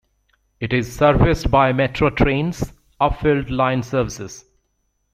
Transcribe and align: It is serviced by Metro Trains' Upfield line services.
It 0.59 0.73
is 0.73 0.91
serviced 0.91 1.51
by 1.51 1.73
Metro 1.73 2.09
Trains' 2.09 2.73
Upfield 2.99 3.51
line 3.51 3.83
services. 3.83 4.45